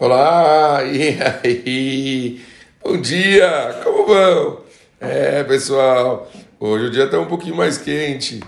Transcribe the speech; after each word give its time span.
Olá, 0.00 0.82
e 0.82 1.18
aí? 1.44 2.40
Bom 2.82 2.98
dia, 2.98 3.82
como 3.84 4.06
vão? 4.06 4.60
É, 4.98 5.44
pessoal, 5.44 6.26
hoje 6.58 6.86
o 6.86 6.90
dia 6.90 7.04
está 7.04 7.20
um 7.20 7.26
pouquinho 7.26 7.54
mais 7.54 7.76
quente, 7.76 8.40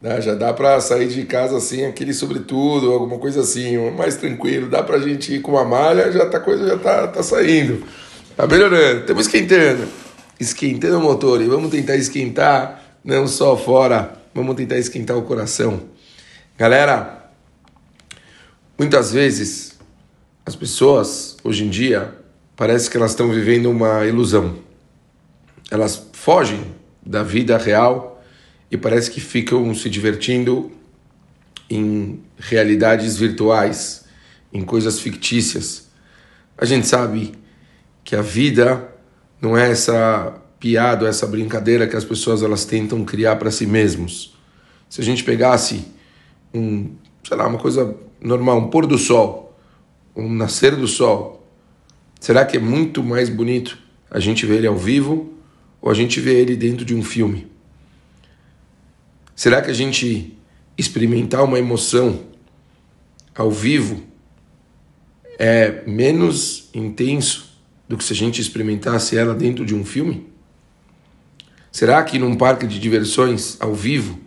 né? 0.00 0.20
já 0.20 0.36
dá 0.36 0.52
para 0.52 0.80
sair 0.80 1.08
de 1.08 1.24
casa 1.24 1.56
assim, 1.56 1.84
aquele 1.84 2.14
sobretudo, 2.14 2.92
alguma 2.92 3.18
coisa 3.18 3.40
assim, 3.40 3.90
mais 3.90 4.18
tranquilo, 4.18 4.68
dá 4.68 4.84
para 4.84 4.98
a 4.98 5.00
gente 5.00 5.34
ir 5.34 5.40
com 5.40 5.50
uma 5.50 5.64
malha, 5.64 6.12
já 6.12 6.26
tá 6.26 6.38
coisa 6.38 6.64
já 6.64 6.78
tá, 6.78 7.08
tá 7.08 7.24
saindo, 7.24 7.84
tá 8.36 8.46
melhorando, 8.46 9.00
estamos 9.00 9.26
esquentando, 9.26 9.88
esquentando 10.38 10.98
o 10.98 11.02
motor 11.02 11.42
e 11.42 11.46
vamos 11.46 11.72
tentar 11.72 11.96
esquentar 11.96 12.84
não 13.04 13.26
só 13.26 13.56
fora, 13.56 14.12
vamos 14.32 14.54
tentar 14.54 14.78
esquentar 14.78 15.18
o 15.18 15.22
coração. 15.22 15.80
Galera, 16.56 17.24
muitas 18.78 19.12
vezes 19.12 19.69
as 20.50 20.56
pessoas, 20.56 21.36
hoje 21.44 21.62
em 21.62 21.70
dia, 21.70 22.12
parece 22.56 22.90
que 22.90 22.96
elas 22.96 23.12
estão 23.12 23.30
vivendo 23.30 23.70
uma 23.70 24.04
ilusão. 24.04 24.56
Elas 25.70 26.08
fogem 26.12 26.74
da 27.06 27.22
vida 27.22 27.56
real 27.56 28.20
e 28.68 28.76
parece 28.76 29.12
que 29.12 29.20
ficam 29.20 29.72
se 29.76 29.88
divertindo 29.88 30.72
em 31.70 32.20
realidades 32.36 33.16
virtuais, 33.16 34.06
em 34.52 34.64
coisas 34.64 34.98
fictícias. 34.98 35.88
A 36.58 36.64
gente 36.64 36.84
sabe 36.84 37.32
que 38.02 38.16
a 38.16 38.22
vida 38.22 38.92
não 39.40 39.56
é 39.56 39.70
essa 39.70 40.34
piada, 40.58 41.06
essa 41.06 41.28
brincadeira 41.28 41.86
que 41.86 41.94
as 41.94 42.04
pessoas 42.04 42.42
elas 42.42 42.64
tentam 42.64 43.04
criar 43.04 43.36
para 43.36 43.52
si 43.52 43.66
mesmos. 43.66 44.36
Se 44.88 45.00
a 45.00 45.04
gente 45.04 45.22
pegasse 45.22 45.84
um, 46.52 46.90
sei 47.22 47.36
lá, 47.36 47.46
uma 47.46 47.58
coisa 47.58 47.94
normal, 48.20 48.58
um 48.58 48.68
pôr 48.68 48.84
do 48.84 48.98
sol, 48.98 49.49
um 50.14 50.32
nascer 50.32 50.76
do 50.76 50.86
sol, 50.86 51.46
será 52.20 52.44
que 52.44 52.56
é 52.56 52.60
muito 52.60 53.02
mais 53.02 53.28
bonito 53.28 53.78
a 54.10 54.18
gente 54.18 54.44
ver 54.44 54.56
ele 54.56 54.66
ao 54.66 54.76
vivo 54.76 55.32
ou 55.80 55.90
a 55.90 55.94
gente 55.94 56.20
ver 56.20 56.36
ele 56.36 56.56
dentro 56.56 56.84
de 56.84 56.94
um 56.94 57.02
filme? 57.02 57.50
Será 59.34 59.62
que 59.62 59.70
a 59.70 59.74
gente 59.74 60.36
experimentar 60.76 61.44
uma 61.44 61.58
emoção 61.58 62.20
ao 63.34 63.50
vivo 63.50 64.02
é 65.38 65.82
menos 65.86 66.68
intenso 66.74 67.58
do 67.88 67.96
que 67.96 68.04
se 68.04 68.12
a 68.12 68.16
gente 68.16 68.40
experimentasse 68.40 69.16
ela 69.16 69.34
dentro 69.34 69.64
de 69.64 69.74
um 69.74 69.84
filme? 69.84 70.28
Será 71.72 72.02
que 72.02 72.18
num 72.18 72.36
parque 72.36 72.66
de 72.66 72.78
diversões 72.78 73.56
ao 73.60 73.74
vivo 73.74 74.18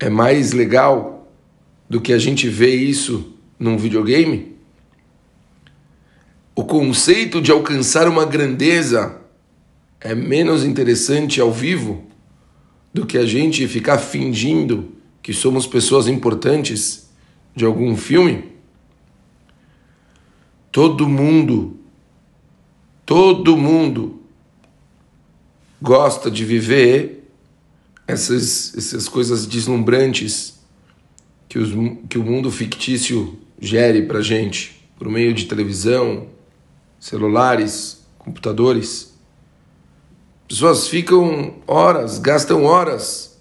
é 0.00 0.08
mais 0.08 0.52
legal 0.52 1.32
do 1.88 2.00
que 2.00 2.12
a 2.12 2.18
gente 2.18 2.48
ver 2.48 2.74
isso 2.74 3.34
num 3.58 3.76
videogame? 3.76 4.53
O 6.54 6.64
conceito 6.64 7.40
de 7.40 7.50
alcançar 7.50 8.06
uma 8.06 8.24
grandeza 8.24 9.20
é 10.00 10.14
menos 10.14 10.64
interessante 10.64 11.40
ao 11.40 11.50
vivo 11.50 12.04
do 12.92 13.04
que 13.04 13.18
a 13.18 13.26
gente 13.26 13.66
ficar 13.66 13.98
fingindo 13.98 14.92
que 15.20 15.32
somos 15.32 15.66
pessoas 15.66 16.06
importantes 16.06 17.10
de 17.56 17.64
algum 17.64 17.96
filme? 17.96 18.52
Todo 20.70 21.08
mundo, 21.08 21.76
todo 23.04 23.56
mundo 23.56 24.22
gosta 25.80 26.30
de 26.30 26.44
viver 26.44 27.30
essas, 28.06 28.74
essas 28.76 29.08
coisas 29.08 29.46
deslumbrantes 29.46 30.60
que, 31.48 31.58
os, 31.58 31.70
que 32.08 32.18
o 32.18 32.22
mundo 32.22 32.50
fictício 32.50 33.38
gere 33.60 34.02
para 34.02 34.20
gente 34.20 34.84
por 34.96 35.08
meio 35.08 35.32
de 35.32 35.46
televisão, 35.46 36.28
celulares, 37.04 38.02
computadores. 38.18 39.14
Pessoas 40.48 40.88
ficam 40.88 41.56
horas, 41.66 42.18
gastam 42.18 42.64
horas 42.64 43.38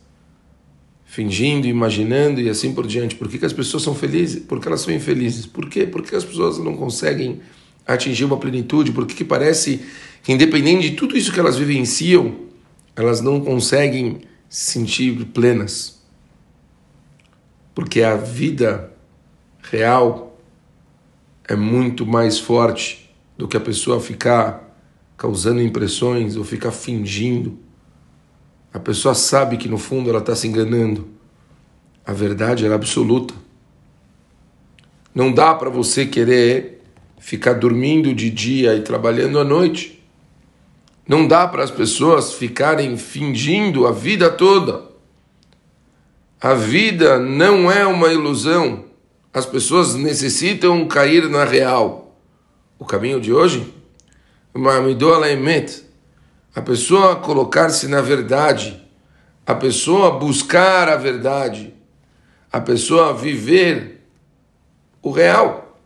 fingindo, 1.06 1.66
imaginando 1.66 2.41
e 2.41 2.50
assim 2.50 2.74
por 2.74 2.85
diante. 2.85 3.16
Por 3.16 3.29
que, 3.29 3.38
que 3.38 3.46
as 3.46 3.53
pessoas 3.53 3.81
são 3.81 3.96
felizes? 3.96 4.44
Porque 4.44 4.68
elas 4.68 4.81
são 4.81 4.94
infelizes. 4.94 5.46
Por 5.46 5.69
quê? 5.69 5.88
Porque 5.88 6.13
as 6.13 6.25
pessoas 6.25 6.57
não 6.57 6.75
conseguem 6.75 7.40
atingir 7.88 8.25
uma 8.25 8.35
plenitude. 8.35 8.91
Porque 8.91 9.13
que 9.13 9.24
parece 9.24 9.80
que, 10.22 10.34
independente 10.34 10.90
de 10.90 10.97
tudo 10.97 11.18
isso 11.18 11.31
que 11.31 11.40
elas 11.40 11.56
vivenciam, 11.56 12.35
elas 12.97 13.22
não 13.22 13.40
conseguem 13.40 14.24
se 14.50 14.74
sentir 14.74 15.24
plenas. 15.28 16.03
Porque 17.74 18.03
a 18.03 18.18
vida 18.18 18.91
real 19.62 20.38
é 21.47 21.56
muito 21.56 22.06
mais 22.06 22.38
forte 22.38 23.03
do 23.38 23.47
que 23.47 23.57
a 23.57 23.61
pessoa 23.61 23.99
ficar 23.99 24.73
causando 25.17 25.61
impressões 25.61 26.35
ou 26.35 26.44
ficar 26.44 26.71
fingindo. 26.71 27.57
A 28.73 28.79
pessoa 28.79 29.13
sabe 29.13 29.57
que 29.57 29.69
no 29.69 29.77
fundo 29.77 30.09
ela 30.09 30.19
está 30.19 30.35
se 30.35 30.47
enganando. 30.47 31.07
A 32.05 32.11
verdade 32.11 32.66
é 32.66 32.73
absoluta. 32.73 33.33
Não 35.13 35.31
dá 35.31 35.53
para 35.53 35.69
você 35.69 36.05
querer 36.05 36.81
ficar 37.19 37.53
dormindo 37.53 38.13
de 38.13 38.29
dia 38.29 38.75
e 38.75 38.81
trabalhando 38.81 39.39
à 39.39 39.44
noite. 39.44 40.03
Não 41.07 41.27
dá 41.27 41.47
para 41.47 41.63
as 41.63 41.71
pessoas 41.71 42.33
ficarem 42.33 42.97
fingindo 42.97 43.85
a 43.85 43.91
vida 43.91 44.29
toda. 44.29 44.83
A 46.41 46.53
vida 46.53 47.19
não 47.19 47.71
é 47.71 47.85
uma 47.85 48.11
ilusão. 48.11 48.85
As 49.33 49.45
pessoas 49.45 49.95
necessitam 49.95 50.85
cair 50.88 51.29
na 51.29 51.45
real 51.45 52.03
o 52.83 52.85
caminho 52.85 53.21
de 53.21 53.31
hoje? 53.31 53.73
A 56.53 56.61
pessoa 56.61 57.16
colocar-se 57.16 57.88
na 57.88 58.01
verdade, 58.01 58.79
a 59.45 59.55
pessoa 59.55 60.19
buscar 60.19 60.89
a 60.89 60.97
verdade, 60.97 61.73
a 62.51 62.59
pessoa 62.59 63.13
viver 63.13 64.05
o 65.01 65.11
real. 65.11 65.79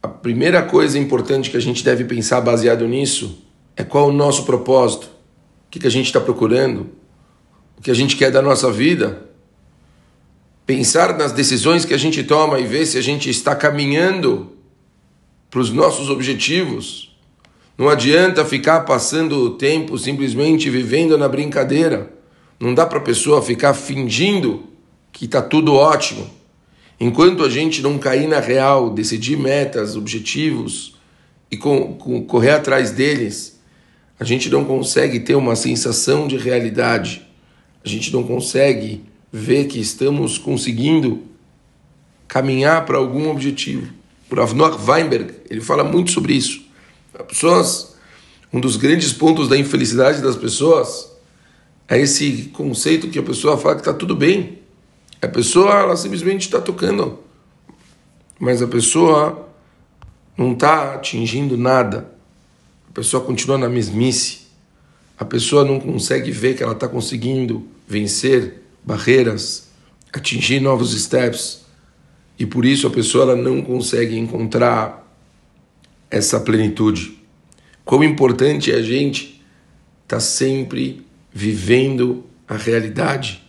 A 0.00 0.08
primeira 0.08 0.62
coisa 0.62 0.96
importante 0.96 1.50
que 1.50 1.56
a 1.56 1.60
gente 1.60 1.84
deve 1.84 2.04
pensar 2.04 2.40
baseado 2.40 2.86
nisso 2.86 3.44
é 3.76 3.82
qual 3.82 4.08
o 4.08 4.12
nosso 4.12 4.44
propósito, 4.44 5.10
o 5.66 5.70
que 5.70 5.86
a 5.86 5.90
gente 5.90 6.06
está 6.06 6.20
procurando, 6.20 6.88
o 7.76 7.82
que 7.82 7.90
a 7.90 7.94
gente 7.94 8.16
quer 8.16 8.30
da 8.30 8.40
nossa 8.40 8.70
vida 8.70 9.27
pensar 10.68 11.16
nas 11.16 11.32
decisões 11.32 11.86
que 11.86 11.94
a 11.94 11.96
gente 11.96 12.22
toma 12.22 12.60
e 12.60 12.66
ver 12.66 12.84
se 12.84 12.98
a 12.98 13.00
gente 13.00 13.30
está 13.30 13.56
caminhando 13.56 14.52
para 15.48 15.60
os 15.60 15.70
nossos 15.70 16.10
objetivos. 16.10 17.16
Não 17.78 17.88
adianta 17.88 18.44
ficar 18.44 18.80
passando 18.80 19.46
o 19.46 19.50
tempo 19.52 19.96
simplesmente 19.96 20.68
vivendo 20.68 21.16
na 21.16 21.26
brincadeira. 21.26 22.12
Não 22.60 22.74
dá 22.74 22.84
para 22.84 22.98
a 22.98 23.00
pessoa 23.00 23.40
ficar 23.40 23.72
fingindo 23.72 24.64
que 25.10 25.24
está 25.24 25.40
tudo 25.40 25.72
ótimo. 25.72 26.28
Enquanto 27.00 27.44
a 27.44 27.48
gente 27.48 27.80
não 27.80 27.96
cair 27.96 28.28
na 28.28 28.38
real, 28.38 28.90
decidir 28.90 29.38
metas, 29.38 29.96
objetivos 29.96 30.96
e 31.50 31.56
com, 31.56 31.94
com, 31.94 32.22
correr 32.26 32.50
atrás 32.50 32.90
deles, 32.90 33.58
a 34.20 34.24
gente 34.24 34.50
não 34.50 34.66
consegue 34.66 35.18
ter 35.20 35.34
uma 35.34 35.56
sensação 35.56 36.28
de 36.28 36.36
realidade. 36.36 37.26
A 37.82 37.88
gente 37.88 38.12
não 38.12 38.22
consegue 38.22 39.07
ver 39.32 39.66
que 39.66 39.78
estamos 39.78 40.38
conseguindo 40.38 41.22
caminhar 42.26 42.84
para 42.84 42.98
algum 42.98 43.30
objetivo. 43.30 43.92
O 44.30 44.40
Avnor 44.40 44.78
Weinberg, 44.88 45.34
ele 45.48 45.60
fala 45.60 45.82
muito 45.82 46.10
sobre 46.10 46.34
isso. 46.34 46.62
As 47.18 47.26
pessoas, 47.26 47.96
um 48.52 48.60
dos 48.60 48.76
grandes 48.76 49.12
pontos 49.12 49.48
da 49.48 49.56
infelicidade 49.56 50.20
das 50.20 50.36
pessoas 50.36 51.10
é 51.88 51.98
esse 51.98 52.50
conceito 52.52 53.08
que 53.08 53.18
a 53.18 53.22
pessoa 53.22 53.56
fala 53.56 53.74
que 53.74 53.80
está 53.80 53.94
tudo 53.94 54.14
bem. 54.14 54.58
A 55.20 55.26
pessoa, 55.26 55.72
ela 55.72 55.96
simplesmente 55.96 56.42
está 56.42 56.60
tocando, 56.60 57.18
mas 58.38 58.62
a 58.62 58.68
pessoa 58.68 59.48
não 60.36 60.52
está 60.52 60.94
atingindo 60.94 61.56
nada. 61.56 62.12
A 62.88 62.92
pessoa 62.92 63.24
continua 63.24 63.58
na 63.58 63.68
mesmice. 63.68 64.46
A 65.18 65.24
pessoa 65.24 65.64
não 65.64 65.80
consegue 65.80 66.30
ver 66.30 66.54
que 66.56 66.62
ela 66.62 66.74
está 66.74 66.86
conseguindo 66.86 67.66
vencer 67.88 68.62
barreiras, 68.84 69.68
atingir 70.12 70.60
novos 70.60 70.98
steps, 71.00 71.66
e 72.38 72.46
por 72.46 72.64
isso 72.64 72.86
a 72.86 72.90
pessoa 72.90 73.24
ela 73.24 73.36
não 73.36 73.60
consegue 73.62 74.16
encontrar 74.16 75.06
essa 76.10 76.40
plenitude. 76.40 77.18
Quão 77.84 78.04
importante 78.04 78.70
é 78.70 78.76
a 78.76 78.82
gente 78.82 79.42
estar 80.04 80.16
tá 80.16 80.20
sempre 80.20 81.04
vivendo 81.32 82.24
a 82.46 82.56
realidade. 82.56 83.42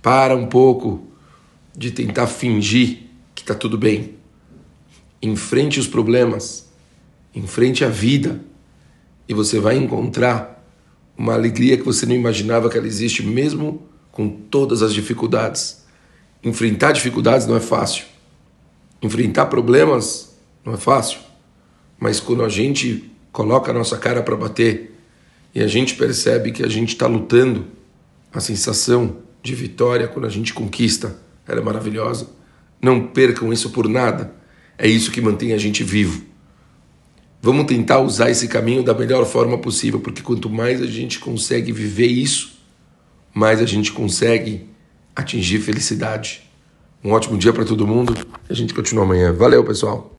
Para 0.00 0.36
um 0.36 0.46
pouco 0.46 1.06
de 1.76 1.90
tentar 1.90 2.26
fingir 2.26 3.00
que 3.34 3.42
está 3.42 3.54
tudo 3.54 3.76
bem. 3.76 4.14
Enfrente 5.20 5.80
os 5.80 5.88
problemas, 5.88 6.70
enfrente 7.34 7.84
a 7.84 7.88
vida, 7.88 8.40
e 9.28 9.34
você 9.34 9.58
vai 9.58 9.76
encontrar 9.76 10.64
uma 11.18 11.34
alegria 11.34 11.76
que 11.76 11.82
você 11.82 12.06
não 12.06 12.14
imaginava 12.14 12.70
que 12.70 12.78
ela 12.78 12.86
existe, 12.86 13.22
mesmo 13.22 13.82
com 14.16 14.30
todas 14.30 14.80
as 14.80 14.94
dificuldades. 14.94 15.84
Enfrentar 16.42 16.92
dificuldades 16.92 17.46
não 17.46 17.54
é 17.54 17.60
fácil. 17.60 18.06
Enfrentar 19.02 19.44
problemas 19.44 20.34
não 20.64 20.72
é 20.72 20.78
fácil. 20.78 21.18
Mas 22.00 22.18
quando 22.18 22.42
a 22.42 22.48
gente 22.48 23.12
coloca 23.30 23.70
a 23.70 23.74
nossa 23.74 23.98
cara 23.98 24.22
para 24.22 24.34
bater 24.34 24.98
e 25.54 25.60
a 25.60 25.66
gente 25.66 25.96
percebe 25.96 26.50
que 26.50 26.64
a 26.64 26.68
gente 26.68 26.94
está 26.94 27.06
lutando, 27.06 27.66
a 28.32 28.40
sensação 28.40 29.18
de 29.42 29.54
vitória 29.54 30.08
quando 30.08 30.24
a 30.24 30.30
gente 30.30 30.54
conquista 30.54 31.14
ela 31.46 31.60
é 31.60 31.62
maravilhosa. 31.62 32.26
Não 32.80 33.06
percam 33.08 33.52
isso 33.52 33.68
por 33.68 33.86
nada. 33.86 34.32
É 34.78 34.88
isso 34.88 35.10
que 35.10 35.20
mantém 35.20 35.52
a 35.52 35.58
gente 35.58 35.84
vivo. 35.84 36.24
Vamos 37.42 37.66
tentar 37.66 38.00
usar 38.00 38.30
esse 38.30 38.48
caminho 38.48 38.82
da 38.82 38.94
melhor 38.94 39.26
forma 39.26 39.58
possível, 39.58 40.00
porque 40.00 40.22
quanto 40.22 40.48
mais 40.48 40.80
a 40.80 40.86
gente 40.86 41.18
consegue 41.18 41.70
viver 41.70 42.06
isso, 42.06 42.55
mais 43.36 43.60
a 43.60 43.66
gente 43.66 43.92
consegue 43.92 44.66
atingir 45.14 45.58
felicidade. 45.58 46.50
Um 47.04 47.12
ótimo 47.12 47.36
dia 47.36 47.52
para 47.52 47.66
todo 47.66 47.86
mundo. 47.86 48.14
A 48.48 48.54
gente 48.54 48.72
continua 48.72 49.04
amanhã. 49.04 49.30
Valeu, 49.30 49.62
pessoal. 49.62 50.10